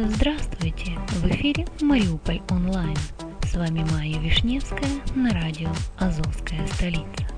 Здравствуйте! 0.00 0.92
В 1.08 1.26
эфире 1.26 1.66
Мариуполь 1.80 2.40
онлайн. 2.50 2.96
С 3.42 3.56
вами 3.56 3.84
Майя 3.90 4.20
Вишневская 4.20 4.88
на 5.16 5.30
радио 5.30 5.70
«Азовская 5.98 6.64
столица». 6.68 7.37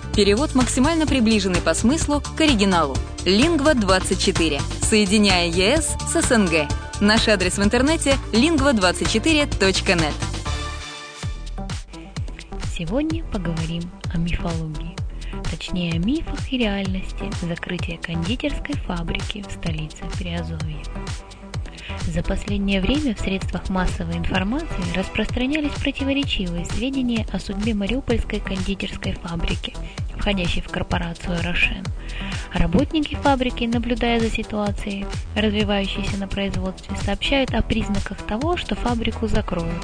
Перевод 0.15 0.55
максимально 0.55 1.07
приближенный 1.07 1.61
по 1.61 1.73
смыслу 1.73 2.21
к 2.35 2.41
оригиналу. 2.41 2.97
Лингва24. 3.23 4.61
Соединяя 4.83 5.47
ЕС 5.47 5.95
с 6.05 6.21
СНГ. 6.21 6.67
Наш 6.99 7.29
адрес 7.29 7.57
в 7.57 7.63
интернете 7.63 8.17
lingva24.net. 8.33 10.13
Сегодня 12.75 13.23
поговорим 13.23 13.83
о 14.13 14.17
мифологии. 14.17 14.97
Точнее, 15.49 15.93
о 15.93 15.97
мифах 15.97 16.51
и 16.51 16.57
реальности 16.57 17.31
закрытия 17.41 17.97
кондитерской 17.97 18.75
фабрики 18.85 19.45
в 19.47 19.51
столице 19.53 20.03
Приазовья. 20.19 20.83
За 22.07 22.23
последнее 22.23 22.81
время 22.81 23.15
в 23.15 23.19
средствах 23.19 23.69
массовой 23.69 24.17
информации 24.17 24.95
распространялись 24.95 25.71
противоречивые 25.71 26.65
сведения 26.65 27.25
о 27.31 27.39
судьбе 27.39 27.73
Мариупольской 27.73 28.39
кондитерской 28.39 29.13
фабрики, 29.13 29.73
входящей 30.17 30.61
в 30.61 30.69
корпорацию 30.69 31.41
«Рошен». 31.41 31.85
Работники 32.53 33.15
фабрики, 33.15 33.63
наблюдая 33.63 34.19
за 34.19 34.29
ситуацией, 34.29 35.05
развивающейся 35.35 36.17
на 36.17 36.27
производстве, 36.27 36.95
сообщают 36.97 37.53
о 37.53 37.61
признаках 37.61 38.17
того, 38.23 38.57
что 38.57 38.75
фабрику 38.75 39.27
закроют. 39.27 39.83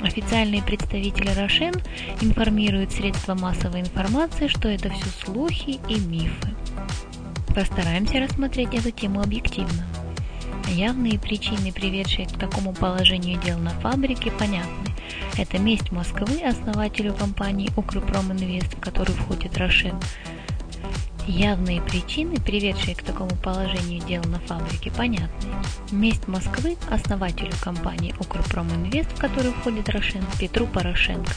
Официальные 0.00 0.62
представители 0.62 1.30
«Рошен» 1.38 1.74
информируют 2.20 2.92
средства 2.92 3.34
массовой 3.34 3.80
информации, 3.80 4.46
что 4.46 4.68
это 4.68 4.90
все 4.90 5.06
слухи 5.24 5.80
и 5.88 6.00
мифы. 6.00 6.54
Постараемся 7.54 8.20
рассмотреть 8.20 8.74
эту 8.74 8.92
тему 8.92 9.20
объективно. 9.20 9.84
Явные 10.70 11.18
причины, 11.18 11.72
приведшие 11.72 12.26
к 12.26 12.38
такому 12.38 12.72
положению 12.72 13.40
дел 13.40 13.58
на 13.58 13.70
фабрике, 13.70 14.30
понятны. 14.30 14.94
Это 15.36 15.58
месть 15.58 15.90
Москвы 15.92 16.42
основателю 16.42 17.14
компании 17.14 17.70
«Укрпроминвест», 17.76 18.74
в 18.74 18.80
который 18.80 19.14
входит 19.14 19.56
«Рошен». 19.56 19.98
Явные 21.26 21.82
причины, 21.82 22.36
приведшие 22.36 22.96
к 22.96 23.02
такому 23.02 23.30
положению 23.36 24.02
дел 24.06 24.22
на 24.24 24.38
фабрике, 24.40 24.90
понятны. 24.90 25.50
Месть 25.90 26.26
Москвы 26.26 26.76
основателю 26.90 27.52
компании 27.62 28.14
«Укрпроминвест», 28.18 29.10
в 29.12 29.20
который 29.20 29.52
входит 29.52 29.88
«Рошен», 29.88 30.24
Петру 30.38 30.66
Порошенко 30.66 31.32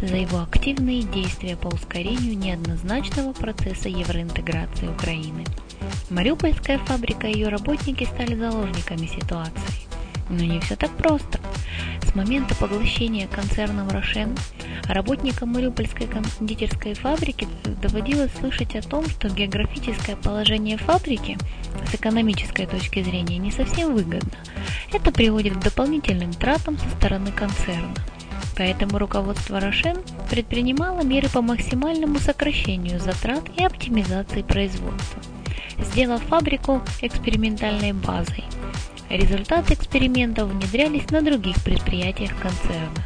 за 0.00 0.16
его 0.16 0.40
активные 0.40 1.02
действия 1.02 1.56
по 1.56 1.68
ускорению 1.68 2.36
неоднозначного 2.36 3.32
процесса 3.32 3.88
евроинтеграции 3.88 4.88
Украины– 4.88 5.44
Мариупольская 6.10 6.78
фабрика 6.78 7.26
и 7.26 7.34
ее 7.34 7.48
работники 7.48 8.04
стали 8.04 8.34
заложниками 8.34 9.06
ситуации. 9.06 9.88
Но 10.30 10.44
не 10.44 10.60
все 10.60 10.76
так 10.76 10.90
просто. 10.96 11.38
С 12.02 12.14
момента 12.14 12.54
поглощения 12.54 13.26
концерном 13.26 13.88
«Рошен» 13.88 14.36
работникам 14.88 15.50
Мариупольской 15.50 16.06
кондитерской 16.06 16.94
фабрики 16.94 17.46
доводилось 17.82 18.32
слышать 18.38 18.74
о 18.76 18.82
том, 18.82 19.06
что 19.08 19.28
географическое 19.28 20.16
положение 20.16 20.78
фабрики 20.78 21.36
с 21.90 21.94
экономической 21.94 22.66
точки 22.66 23.02
зрения 23.02 23.38
не 23.38 23.50
совсем 23.50 23.94
выгодно. 23.94 24.38
Это 24.92 25.12
приводит 25.12 25.56
к 25.56 25.64
дополнительным 25.64 26.32
тратам 26.32 26.78
со 26.78 26.88
стороны 26.96 27.32
концерна. 27.32 27.94
Поэтому 28.56 28.98
руководство 28.98 29.60
«Рошен» 29.60 29.98
предпринимало 30.30 31.02
меры 31.02 31.28
по 31.28 31.42
максимальному 31.42 32.18
сокращению 32.18 32.98
затрат 32.98 33.44
и 33.56 33.64
оптимизации 33.64 34.42
производства– 34.42 35.22
сделав 35.80 36.22
фабрику 36.22 36.82
экспериментальной 37.00 37.92
базой. 37.92 38.44
Результаты 39.08 39.74
экспериментов 39.74 40.50
внедрялись 40.50 41.10
на 41.10 41.22
других 41.22 41.62
предприятиях 41.64 42.32
концерна. 42.40 43.04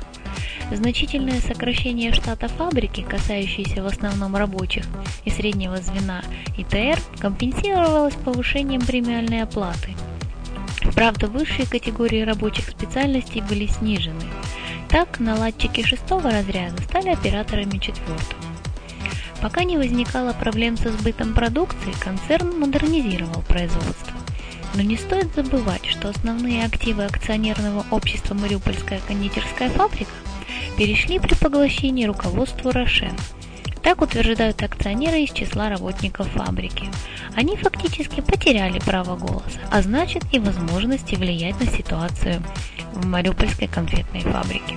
Значительное 0.72 1.41
сокращение 1.41 2.12
штата 2.12 2.49
фабрики, 2.49 3.03
касающееся 3.03 3.82
в 3.82 3.87
основном 3.87 4.34
рабочих 4.34 4.87
и 5.25 5.31
среднего 5.31 5.77
звена 5.77 6.22
ИТР, 6.56 6.99
компенсировалось 7.19 8.15
повышением 8.15 8.81
премиальной 8.81 9.43
оплаты. 9.43 9.94
Правда, 10.94 11.27
высшие 11.28 11.66
категории 11.66 12.22
рабочих 12.22 12.69
специальностей 12.69 13.43
были 13.43 13.66
снижены. 13.66 14.25
Так, 14.88 15.21
наладчики 15.21 15.82
шестого 15.82 16.31
разряда 16.31 16.82
стали 16.82 17.11
операторами 17.11 17.78
четвертого. 17.78 18.51
Пока 19.42 19.64
не 19.64 19.76
возникало 19.76 20.32
проблем 20.32 20.76
со 20.76 20.92
сбытом 20.92 21.34
продукции, 21.34 21.92
концерн 21.98 22.60
модернизировал 22.60 23.42
производство. 23.42 24.12
Но 24.75 24.82
не 24.82 24.97
стоит 24.97 25.34
забывать, 25.34 25.84
что 25.84 26.08
основные 26.08 26.64
активы 26.64 27.04
акционерного 27.04 27.84
общества 27.91 28.34
«Мариупольская 28.34 29.00
кондитерская 29.06 29.69
фабрика» 29.69 30.12
перешли 30.78 31.19
при 31.19 31.34
поглощении 31.34 32.04
руководству 32.04 32.70
«Рошен». 32.70 33.16
Так 33.82 34.00
утверждают 34.00 34.62
акционеры 34.62 35.22
из 35.22 35.32
числа 35.32 35.69
работников 35.69 36.28
фабрики. 36.28 36.88
Они 37.34 37.56
фактически 37.56 38.20
потеряли 38.20 38.78
право 38.78 39.16
голоса, 39.16 39.58
а 39.72 39.82
значит 39.82 40.22
и 40.31 40.38
возможности 40.38 41.16
влиять 41.16 41.58
на 41.58 41.66
ситуацию 41.66 42.44
в 42.94 43.04
Мариупольской 43.06 43.66
конфетной 43.66 44.20
фабрике. 44.20 44.76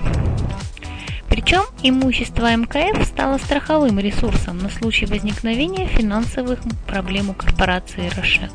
Причем 1.46 1.62
имущество 1.84 2.56
МКФ 2.56 3.06
стало 3.06 3.38
страховым 3.38 4.00
ресурсом 4.00 4.58
на 4.58 4.68
случай 4.68 5.06
возникновения 5.06 5.86
финансовых 5.86 6.58
проблем 6.88 7.30
у 7.30 7.34
корпорации 7.34 8.10
«Рошен». 8.16 8.50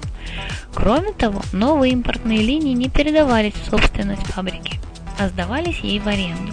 Кроме 0.74 1.14
того, 1.14 1.42
новые 1.54 1.94
импортные 1.94 2.40
линии 2.40 2.74
не 2.74 2.90
передавались 2.90 3.54
в 3.54 3.70
собственность 3.70 4.28
фабрики, 4.28 4.78
а 5.18 5.30
сдавались 5.30 5.80
ей 5.80 6.00
в 6.00 6.08
аренду. 6.10 6.52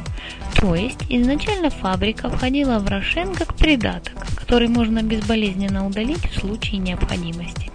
То 0.54 0.76
есть 0.76 1.06
изначально 1.08 1.70
фабрика 1.70 2.30
входила 2.30 2.78
в 2.78 2.86
«Рошен» 2.86 3.34
как 3.34 3.54
придаток, 3.54 4.14
который 4.36 4.68
можно 4.68 5.02
безболезненно 5.02 5.88
удалить 5.88 6.24
в 6.24 6.38
случае 6.38 6.78
необходимости. 6.78 7.72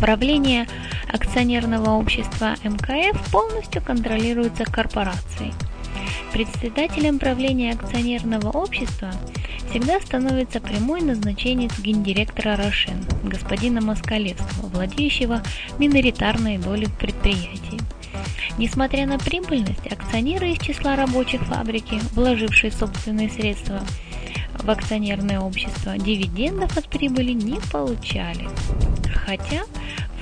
Правление 0.00 0.66
акционерного 1.08 1.90
общества 1.90 2.56
МКФ 2.64 3.30
полностью 3.30 3.80
контролируется 3.80 4.64
корпорацией– 4.64 5.54
Председателем 6.32 7.18
правления 7.18 7.72
акционерного 7.72 8.50
общества 8.50 9.10
всегда 9.70 10.00
становится 10.00 10.60
прямой 10.60 11.00
назначенец 11.00 11.78
гендиректора 11.78 12.56
Рошен, 12.56 13.04
господина 13.24 13.80
Москалевского, 13.80 14.68
владеющего 14.68 15.42
миноритарной 15.78 16.58
долей 16.58 16.86
в 16.86 16.98
предприятии. 16.98 17.80
Несмотря 18.58 19.06
на 19.06 19.18
прибыльность, 19.18 19.86
акционеры 19.86 20.52
из 20.52 20.58
числа 20.58 20.96
рабочих 20.96 21.42
фабрики, 21.42 22.00
вложившие 22.12 22.72
собственные 22.72 23.30
средства 23.30 23.80
в 24.58 24.70
акционерное 24.70 25.40
общество, 25.40 25.96
дивидендов 25.98 26.76
от 26.76 26.88
прибыли 26.88 27.32
не 27.32 27.60
получали. 27.70 28.48
Хотя 29.26 29.64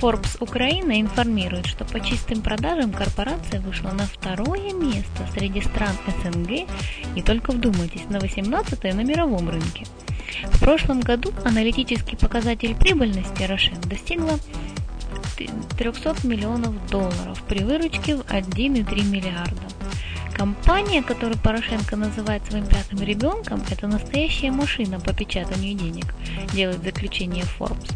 Forbes 0.05 0.37
Украина 0.39 1.01
информирует, 1.01 1.65
что 1.65 1.83
по 1.83 1.99
чистым 1.99 2.43
продажам 2.43 2.93
корпорация 2.93 3.59
вышла 3.59 3.89
на 3.89 4.05
второе 4.05 4.71
место 4.71 5.27
среди 5.33 5.61
стран 5.61 5.95
СНГ 6.21 6.69
и 7.15 7.23
только 7.23 7.49
вдумайтесь, 7.49 8.07
на 8.07 8.19
18 8.19 8.83
на 8.83 9.01
мировом 9.01 9.49
рынке. 9.49 9.83
В 10.43 10.59
прошлом 10.59 10.99
году 10.99 11.33
аналитический 11.43 12.19
показатель 12.19 12.75
прибыльности 12.75 13.41
Рошен 13.45 13.81
достигла 13.81 14.37
300 15.79 16.27
миллионов 16.27 16.87
долларов 16.91 17.41
при 17.49 17.63
выручке 17.63 18.17
в 18.17 18.21
1,3 18.25 19.05
миллиарда. 19.09 19.63
Компания, 20.35 21.01
которую 21.01 21.39
Порошенко 21.39 21.95
называет 21.95 22.45
своим 22.45 22.67
пятым 22.67 23.01
ребенком, 23.01 23.63
это 23.71 23.87
настоящая 23.87 24.51
машина 24.51 24.99
по 24.99 25.13
печатанию 25.13 25.73
денег, 25.73 26.13
делает 26.53 26.83
заключение 26.83 27.45
Forbes. 27.57 27.91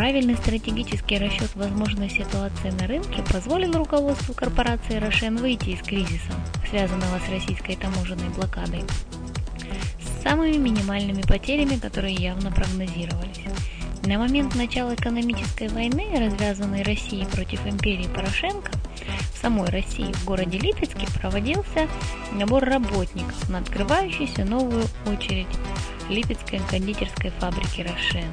Правильный 0.00 0.36
стратегический 0.36 1.18
расчет 1.18 1.54
возможной 1.56 2.08
ситуации 2.08 2.70
на 2.70 2.86
рынке 2.86 3.22
позволил 3.30 3.72
руководству 3.72 4.32
корпорации 4.32 4.94
Рошен 4.94 5.36
выйти 5.36 5.70
из 5.70 5.82
кризиса, 5.82 6.32
связанного 6.70 7.18
с 7.18 7.28
российской 7.28 7.76
таможенной 7.76 8.30
блокадой, 8.30 8.82
с 10.00 10.22
самыми 10.22 10.56
минимальными 10.56 11.20
потерями, 11.20 11.76
которые 11.76 12.14
явно 12.14 12.50
прогнозировались. 12.50 13.42
На 14.06 14.16
момент 14.16 14.54
начала 14.54 14.94
экономической 14.94 15.68
войны, 15.68 16.06
развязанной 16.18 16.82
Россией 16.82 17.26
против 17.26 17.66
империи 17.66 18.08
Порошенко, 18.08 18.72
в 19.34 19.38
самой 19.38 19.68
России 19.68 20.14
в 20.14 20.24
городе 20.24 20.56
Липецке 20.56 21.08
проводился 21.20 21.88
набор 22.32 22.64
работников 22.64 23.50
на 23.50 23.58
открывающуюся 23.58 24.46
новую 24.46 24.86
очередь 25.04 25.46
Липецкой 26.08 26.62
кондитерской 26.70 27.32
фабрики 27.38 27.82
«Рошен». 27.82 28.24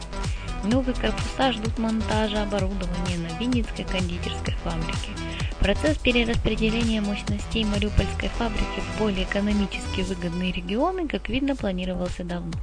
Новые 0.64 0.96
корпуса 0.96 1.52
ждут 1.52 1.78
монтажа 1.78 2.44
оборудования 2.44 3.18
на 3.18 3.40
Винницкой 3.40 3.86
кондитерской 3.86 4.54
фабрике. 4.64 5.12
Процесс 5.60 5.98
перераспределения 5.98 7.02
мощностей 7.02 7.66
Мариупольской 7.66 8.30
фабрики 8.30 8.80
в 8.80 9.00
более 9.00 9.24
экономически 9.24 10.02
выгодные 10.02 10.52
регионы, 10.52 11.08
как 11.08 11.30
видно, 11.30 11.56
планировался 11.56 12.24
давно. 12.24 12.54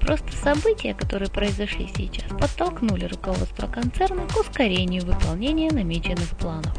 Просто 0.00 0.32
события, 0.36 0.94
которые 0.94 1.30
произошли 1.30 1.88
сейчас, 1.96 2.28
подтолкнули 2.38 3.06
руководство 3.06 3.66
концерна 3.66 4.26
к 4.26 4.36
ускорению 4.38 5.04
выполнения 5.04 5.70
намеченных 5.70 6.28
планов. 6.38 6.72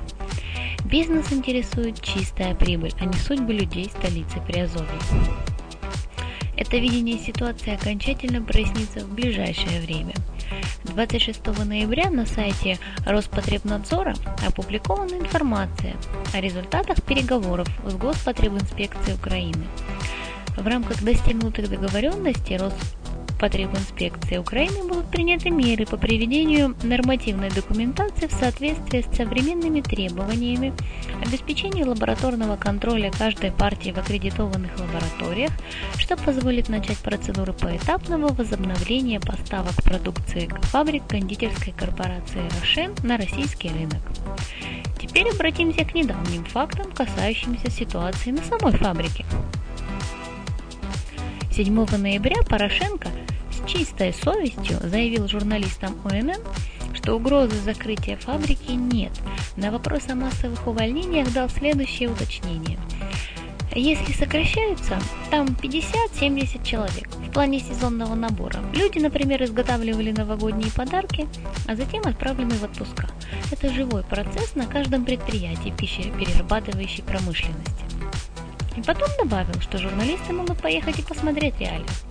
Бизнес 0.86 1.32
интересует 1.32 2.02
чистая 2.02 2.56
прибыль, 2.56 2.94
а 3.00 3.06
не 3.06 3.14
судьбы 3.14 3.54
людей 3.54 3.90
столицы 3.90 4.40
Приазовья. 4.48 4.90
Это 6.60 6.76
видение 6.76 7.18
ситуации 7.18 7.74
окончательно 7.74 8.42
прояснится 8.42 9.06
в 9.06 9.14
ближайшее 9.14 9.80
время. 9.80 10.14
26 10.84 11.48
ноября 11.66 12.10
на 12.10 12.26
сайте 12.26 12.78
Роспотребнадзора 13.06 14.14
опубликована 14.46 15.14
информация 15.14 15.96
о 16.34 16.42
результатах 16.42 17.02
переговоров 17.02 17.70
с 17.86 17.96
Господребинспекцией 17.96 19.16
Украины. 19.16 19.66
В 20.58 20.68
рамках 20.68 21.02
достигнутых 21.02 21.70
договоренностей 21.70 22.58
Роспотребинспекции 23.40 24.38
Украины 24.38 24.86
будут 24.86 25.10
приняты 25.12 25.50
меры 25.50 25.86
по 25.86 25.96
приведению 25.96 26.76
нормативной 26.84 27.50
документации 27.50 28.28
в 28.28 28.34
соответствии 28.34 29.02
с 29.02 29.16
современными 29.16 29.80
требованиями, 29.80 30.74
обеспечению 31.26 31.88
лабораторного 31.88 32.58
контроля 32.58 33.10
каждой 33.18 33.52
партии 33.52 33.92
в 33.92 33.98
аккредитованных 33.98 34.78
лабораториях, 34.78 35.52
что 35.98 36.18
позволит 36.18 36.68
начать 36.68 36.98
процедуру 36.98 37.54
поэтапного 37.54 38.28
возобновления 38.34 39.22
поставок 39.22 39.76
продукции 39.84 40.50
фабрик 40.64 41.08
кондитерской 41.08 41.72
корпорации 41.72 42.42
«Рошен» 42.60 42.94
на 43.04 43.16
российский 43.16 43.70
рынок. 43.70 44.02
Теперь 45.00 45.30
обратимся 45.30 45.86
к 45.86 45.96
недавним 45.96 46.44
фактам, 46.44 46.92
касающимся 46.92 47.72
ситуации 47.72 48.32
на 48.32 48.44
самой 48.44 48.74
фабрике. 48.74 49.24
7 51.52 51.86
ноября 51.98 52.42
Порошенко 52.44 53.10
чистой 53.70 54.14
совестью 54.14 54.80
заявил 54.82 55.28
журналистам 55.28 55.96
ОНН, 56.04 56.42
что 56.94 57.16
угрозы 57.16 57.56
закрытия 57.62 58.18
фабрики 58.18 58.72
нет. 58.72 59.12
На 59.58 59.70
вопрос 59.70 60.10
о 60.10 60.16
массовых 60.16 60.66
увольнениях 60.66 61.32
дал 61.32 61.50
следующее 61.50 62.10
уточнение. 62.10 62.80
Если 63.76 64.12
сокращаются, 64.14 65.00
там 65.30 65.46
50-70 65.62 66.66
человек 66.66 67.10
в 67.12 67.32
плане 67.32 67.60
сезонного 67.60 68.16
набора. 68.16 68.60
Люди, 68.74 68.98
например, 68.98 69.44
изготавливали 69.44 70.12
новогодние 70.12 70.72
подарки, 70.72 71.28
а 71.68 71.76
затем 71.76 72.02
отправлены 72.08 72.56
в 72.56 72.64
отпуска. 72.64 73.08
Это 73.52 73.72
живой 73.72 74.02
процесс 74.02 74.56
на 74.56 74.66
каждом 74.66 75.06
предприятии 75.06 75.72
пищеперерабатывающей 75.78 77.04
промышленности. 77.04 77.86
И 78.76 78.82
потом 78.82 79.10
добавил, 79.20 79.62
что 79.62 79.78
журналисты 79.78 80.34
могут 80.34 80.58
поехать 80.58 80.98
и 80.98 81.04
посмотреть 81.04 81.60
реальность. 81.60 82.09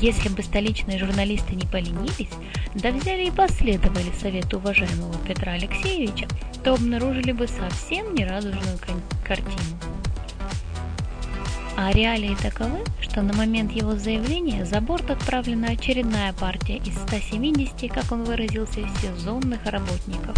Если 0.00 0.28
бы 0.28 0.42
столичные 0.42 0.98
журналисты 0.98 1.54
не 1.54 1.66
поленились, 1.66 2.30
да 2.74 2.90
взяли 2.90 3.26
и 3.26 3.30
последовали 3.30 4.10
совету 4.20 4.56
уважаемого 4.56 5.14
Петра 5.24 5.52
Алексеевича, 5.52 6.26
то 6.64 6.74
обнаружили 6.74 7.30
бы 7.30 7.46
совсем 7.46 8.12
нерадужную 8.12 8.76
картину. 9.24 9.78
А 11.76 11.92
реалии 11.92 12.36
таковы, 12.42 12.80
что 13.00 13.22
на 13.22 13.32
момент 13.34 13.70
его 13.70 13.94
заявления 13.94 14.64
за 14.64 14.80
борт 14.80 15.10
отправлена 15.10 15.68
очередная 15.68 16.32
партия 16.32 16.78
из 16.78 16.94
170, 16.94 17.92
как 17.92 18.10
он 18.10 18.24
выразился, 18.24 18.80
сезонных 19.00 19.64
работников, 19.64 20.36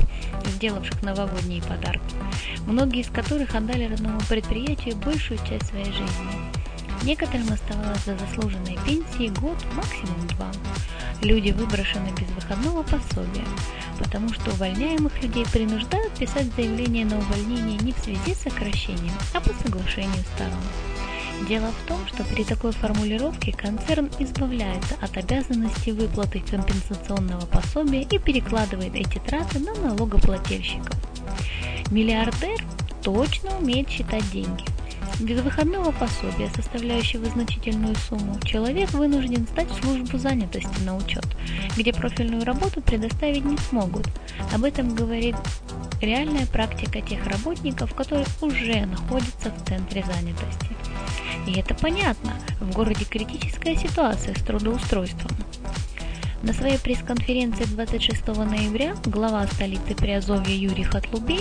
сделавших 0.48 1.02
новогодние 1.02 1.62
подарки, 1.62 2.14
многие 2.66 3.00
из 3.00 3.08
которых 3.08 3.54
отдали 3.54 3.86
родному 3.86 4.20
предприятию 4.28 4.96
большую 4.96 5.38
часть 5.48 5.68
своей 5.68 5.92
жизни. 5.92 6.55
Некоторым 7.02 7.52
оставалось 7.52 8.04
до 8.04 8.16
заслуженной 8.18 8.78
пенсии 8.84 9.28
год, 9.40 9.56
максимум 9.74 10.26
два. 10.28 10.50
Люди 11.22 11.50
выброшены 11.50 12.10
без 12.18 12.28
выходного 12.30 12.82
пособия, 12.82 13.46
потому 13.98 14.32
что 14.32 14.50
увольняемых 14.50 15.22
людей 15.22 15.46
принуждают 15.52 16.12
писать 16.14 16.46
заявление 16.56 17.04
на 17.04 17.18
увольнение 17.18 17.78
не 17.78 17.92
в 17.92 17.98
связи 17.98 18.34
с 18.34 18.42
сокращением, 18.42 19.14
а 19.34 19.40
по 19.40 19.50
соглашению 19.62 20.24
сторон. 20.34 20.60
Дело 21.48 21.70
в 21.70 21.88
том, 21.88 21.98
что 22.06 22.24
при 22.24 22.44
такой 22.44 22.72
формулировке 22.72 23.52
концерн 23.52 24.10
избавляется 24.18 24.94
от 25.00 25.16
обязанности 25.16 25.90
выплаты 25.90 26.40
компенсационного 26.40 27.44
пособия 27.46 28.02
и 28.02 28.18
перекладывает 28.18 28.94
эти 28.94 29.18
траты 29.18 29.58
на 29.60 29.74
налогоплательщиков. 29.74 30.96
Миллиардер 31.90 32.64
точно 33.02 33.56
умеет 33.58 33.88
считать 33.88 34.28
деньги. 34.30 34.64
Без 35.18 35.40
выходного 35.40 35.92
пособия, 35.92 36.50
составляющего 36.54 37.24
значительную 37.24 37.94
сумму, 37.94 38.38
человек 38.44 38.90
вынужден 38.92 39.46
стать 39.46 39.70
в 39.70 39.82
службу 39.82 40.18
занятости 40.18 40.82
на 40.84 40.94
учет, 40.94 41.26
где 41.74 41.94
профильную 41.94 42.44
работу 42.44 42.82
предоставить 42.82 43.44
не 43.44 43.56
смогут. 43.56 44.06
Об 44.52 44.64
этом 44.64 44.94
говорит 44.94 45.34
реальная 46.02 46.44
практика 46.46 47.00
тех 47.00 47.26
работников, 47.26 47.94
которые 47.94 48.26
уже 48.42 48.84
находятся 48.84 49.50
в 49.50 49.66
центре 49.66 50.04
занятости. 50.04 50.76
И 51.46 51.58
это 51.58 51.74
понятно, 51.74 52.34
в 52.60 52.74
городе 52.74 53.06
критическая 53.06 53.74
ситуация 53.74 54.34
с 54.34 54.42
трудоустройством. 54.42 55.30
На 56.42 56.52
своей 56.52 56.78
пресс-конференции 56.78 57.64
26 57.64 58.26
ноября 58.28 58.94
глава 59.06 59.46
столицы 59.46 59.94
Приазовья 59.94 60.54
Юрий 60.54 60.84
Хатлубей 60.84 61.40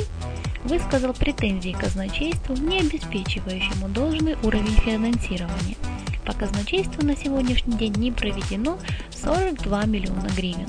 высказал 0.65 1.13
претензии 1.13 1.71
казначейству, 1.71 2.55
не 2.55 2.79
обеспечивающему 2.79 3.87
должный 3.89 4.35
уровень 4.43 4.75
финансирования. 4.75 5.77
По 6.25 6.33
казначейству 6.33 7.05
на 7.05 7.15
сегодняшний 7.15 7.77
день 7.77 7.93
не 7.93 8.11
проведено 8.11 8.77
42 9.11 9.85
миллиона 9.85 10.27
гривен. 10.35 10.67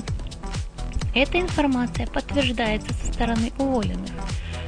Эта 1.13 1.39
информация 1.39 2.07
подтверждается 2.07 2.93
со 2.93 3.11
стороны 3.11 3.51
уволенных– 3.57 4.11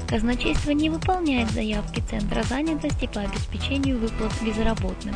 Казначейство 0.10 0.72
не 0.72 0.90
выполняет 0.90 1.52
заявки 1.52 2.02
Центра 2.10 2.42
занятости 2.42 3.08
по 3.14 3.22
обеспечению 3.22 4.00
выплат 4.00 4.34
безработным. 4.42 5.14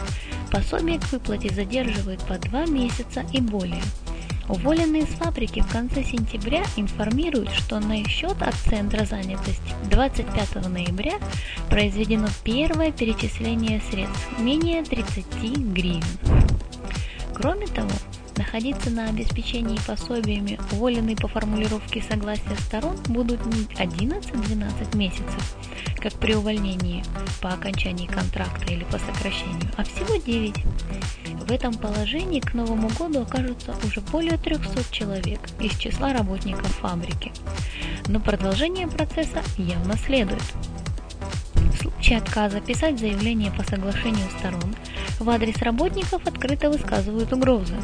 Пособие 0.51 0.99
к 0.99 1.11
выплате 1.11 1.49
задерживают 1.49 2.23
по 2.27 2.37
два 2.37 2.67
месяца 2.67 3.25
и 3.33 3.41
более. 3.41 3.81
Уволенные 4.49 5.03
с 5.03 5.09
фабрики 5.09 5.61
в 5.61 5.71
конце 5.71 6.03
сентября 6.03 6.63
информируют, 6.75 7.49
что 7.51 7.79
на 7.79 8.03
счет 8.07 8.41
от 8.41 8.53
Центра 8.55 9.05
занятости 9.05 9.73
25 9.89 10.67
ноября 10.67 11.13
произведено 11.69 12.27
первое 12.43 12.91
перечисление 12.91 13.81
средств 13.89 14.39
менее 14.39 14.83
30 14.83 15.25
гривен. 15.73 16.03
Кроме 17.33 17.67
того, 17.67 17.89
Находиться 18.35 18.89
на 18.89 19.09
обеспечении 19.09 19.77
пособиями, 19.85 20.59
уволенные 20.71 21.15
по 21.15 21.27
формулировке 21.27 22.01
согласия 22.01 22.55
сторон, 22.67 22.97
будут 23.07 23.45
не 23.45 23.65
11-12 23.75 24.97
месяцев, 24.97 25.55
как 26.03 26.13
при 26.15 26.35
увольнении 26.35 27.01
по 27.41 27.53
окончании 27.53 28.07
контракта 28.07 28.73
или 28.73 28.83
по 28.83 28.99
сокращению, 28.99 29.71
а 29.77 29.85
всего 29.85 30.17
9. 30.17 30.53
В 31.47 31.51
этом 31.51 31.73
положении 31.75 32.41
к 32.41 32.53
Новому 32.53 32.89
году 32.89 33.21
окажутся 33.21 33.73
уже 33.85 34.01
более 34.01 34.37
300 34.37 34.83
человек 34.91 35.39
из 35.61 35.77
числа 35.77 36.11
работников 36.11 36.67
фабрики. 36.75 37.31
Но 38.07 38.19
продолжение 38.19 38.87
процесса 38.89 39.41
явно 39.57 39.97
следует. 39.97 40.43
В 41.55 41.77
случае 41.77 42.17
отказа 42.17 42.59
писать 42.59 42.99
заявление 42.99 43.51
по 43.51 43.63
соглашению 43.63 44.29
сторон 44.39 44.75
в 45.19 45.29
адрес 45.29 45.55
работников 45.59 46.27
открыто 46.27 46.69
высказывают 46.69 47.31
угрозы. 47.31 47.77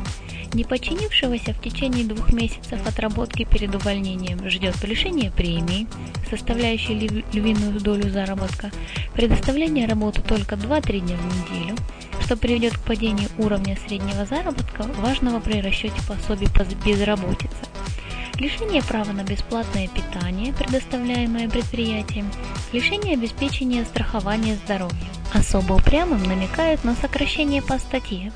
Не 0.54 0.64
подчинившегося 0.64 1.54
в 1.54 1.62
течение 1.62 2.06
двух 2.06 2.34
месяцев 2.34 2.86
отработки 2.86 3.44
перед 3.44 3.76
увольнением 3.76 4.50
ждет 4.50 4.84
лишение 4.84 5.30
премии, 5.30 5.88
составляющей 6.30 6.96
львиную 7.32 7.80
долю 7.80 8.10
заработка, 8.10 8.72
предоставление 9.14 9.88
работы 9.88 10.22
только 10.22 10.56
2-3 10.56 11.00
дня 11.02 11.18
в 11.18 11.52
неделю, 11.52 11.76
что 12.24 12.36
приведет 12.36 12.76
к 12.78 12.82
падению 12.82 13.30
уровня 13.38 13.78
среднего 13.88 14.26
заработка, 14.26 14.84
важного 14.98 15.40
при 15.40 15.62
расчете 15.62 16.02
пособий 16.08 16.50
по 16.50 16.64
безработице, 16.84 17.54
лишение 18.40 18.82
права 18.82 19.12
на 19.12 19.24
бесплатное 19.24 19.88
питание, 19.88 20.52
предоставляемое 20.54 21.48
предприятием, 21.48 22.28
лишение 22.74 23.14
обеспечения 23.14 23.86
страхования 23.86 24.58
здоровья. 24.66 24.98
Особо 25.32 25.74
упрямым 25.74 26.24
намекают 26.24 26.84
на 26.84 26.96
сокращение 26.96 27.62
по 27.62 27.78
статье, 27.78 28.32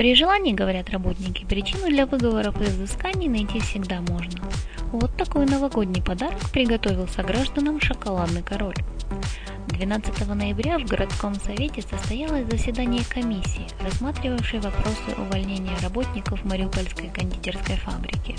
при 0.00 0.14
желании, 0.14 0.54
говорят 0.54 0.88
работники, 0.88 1.44
причину 1.44 1.88
для 1.88 2.06
выговоров 2.06 2.58
и 2.62 2.64
изысканий 2.64 3.28
найти 3.28 3.60
всегда 3.60 4.00
можно. 4.00 4.40
Вот 4.92 5.14
такой 5.14 5.44
новогодний 5.44 6.02
подарок 6.02 6.38
приготовил 6.54 7.06
согражданам 7.06 7.78
шоколадный 7.82 8.42
король. 8.42 8.76
12 9.66 10.26
ноября 10.26 10.78
в 10.78 10.86
городском 10.86 11.34
совете 11.34 11.82
состоялось 11.82 12.48
заседание 12.50 13.02
комиссии, 13.10 13.66
рассматривавшей 13.84 14.60
вопросы 14.60 15.14
увольнения 15.18 15.76
работников 15.82 16.46
Мариупольской 16.46 17.10
кондитерской 17.10 17.76
фабрики. 17.76 18.36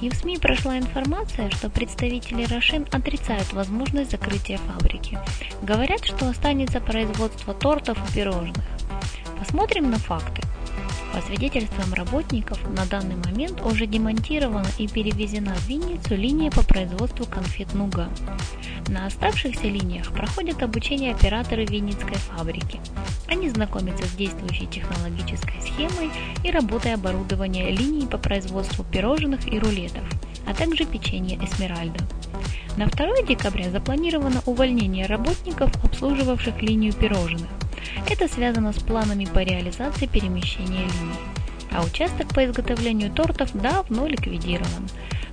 И 0.00 0.08
в 0.08 0.14
СМИ 0.14 0.38
прошла 0.38 0.78
информация, 0.78 1.50
что 1.50 1.68
представители 1.68 2.46
Рошен 2.46 2.86
отрицают 2.92 3.52
возможность 3.52 4.12
закрытия 4.12 4.56
фабрики. 4.56 5.18
Говорят, 5.60 6.02
что 6.02 6.30
останется 6.30 6.80
производство 6.80 7.52
тортов 7.52 7.98
и 8.08 8.14
пирожных. 8.14 8.64
Посмотрим 9.38 9.90
на 9.90 9.98
факты. 9.98 10.40
По 11.14 11.20
свидетельствам 11.22 11.94
работников, 11.94 12.58
на 12.76 12.84
данный 12.86 13.14
момент 13.14 13.60
уже 13.64 13.86
демонтирована 13.86 14.66
и 14.78 14.88
перевезена 14.88 15.54
в 15.54 15.68
Винницу 15.68 16.16
линия 16.16 16.50
по 16.50 16.64
производству 16.64 17.24
конфет 17.24 17.72
«Нуга». 17.72 18.08
На 18.88 19.06
оставшихся 19.06 19.68
линиях 19.68 20.10
проходят 20.10 20.60
обучение 20.64 21.14
операторы 21.14 21.66
Винницкой 21.66 22.16
фабрики. 22.16 22.80
Они 23.28 23.48
знакомятся 23.48 24.08
с 24.08 24.12
действующей 24.16 24.66
технологической 24.66 25.60
схемой 25.60 26.10
и 26.42 26.50
работой 26.50 26.94
оборудования 26.94 27.70
линий 27.70 28.08
по 28.08 28.18
производству 28.18 28.84
пирожных 28.84 29.46
и 29.46 29.60
рулетов, 29.60 30.02
а 30.48 30.52
также 30.52 30.84
печенья 30.84 31.38
«Эсмеральда». 31.38 32.04
На 32.76 32.86
2 32.86 33.22
декабря 33.28 33.70
запланировано 33.70 34.42
увольнение 34.46 35.06
работников, 35.06 35.70
обслуживавших 35.84 36.60
линию 36.60 36.92
пирожных. 36.92 37.46
Это 38.08 38.28
связано 38.28 38.72
с 38.72 38.76
планами 38.76 39.24
по 39.24 39.40
реализации 39.40 40.06
перемещения 40.06 40.84
линий. 40.84 41.18
А 41.70 41.84
участок 41.84 42.28
по 42.34 42.44
изготовлению 42.44 43.10
тортов 43.10 43.52
давно 43.52 44.06
ликвидирован. 44.06 44.88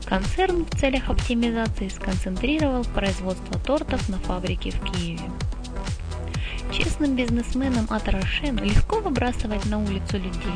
Концерн 0.06 0.66
в 0.66 0.80
целях 0.80 1.10
оптимизации 1.10 1.88
сконцентрировал 1.90 2.84
производство 2.84 3.60
тортов 3.60 4.10
на 4.10 4.18
фабрике 4.18 4.72
в 4.72 4.82
Киеве. 4.84 5.22
Честным 6.72 7.16
бизнесменам 7.16 7.86
от 7.90 8.08
Рошен 8.08 8.58
легко 8.58 9.02
выбрасывать 9.02 9.66
на 9.66 9.80
улицу 9.80 10.18
людей, 10.18 10.56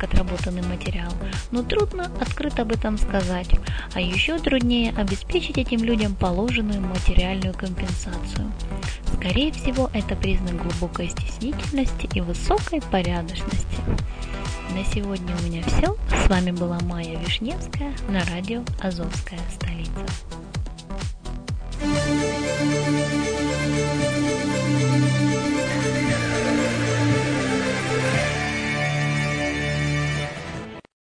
как 0.00 0.10
отработанный 0.10 0.62
материал, 0.62 1.12
но 1.50 1.62
трудно 1.62 2.10
открыто 2.20 2.62
об 2.62 2.72
этом 2.72 2.98
сказать, 2.98 3.50
а 3.94 4.00
еще 4.00 4.38
труднее 4.38 4.92
обеспечить 4.96 5.58
этим 5.58 5.84
людям 5.84 6.14
положенную 6.14 6.80
материальную 6.80 7.54
компенсацию. 7.54 8.50
Скорее 9.14 9.52
всего, 9.52 9.90
это 9.92 10.16
признак 10.16 10.56
глубокой 10.56 11.08
стеснительности 11.08 12.08
и 12.14 12.20
высокой 12.20 12.80
порядочности. 12.80 13.76
На 14.74 14.84
сегодня 14.84 15.34
у 15.36 15.46
меня 15.46 15.62
все. 15.64 15.96
С 16.24 16.28
вами 16.28 16.52
была 16.52 16.78
Майя 16.80 17.18
Вишневская 17.18 17.92
на 18.08 18.24
радио 18.26 18.62
«Азовская 18.80 19.40
столица». 19.52 19.90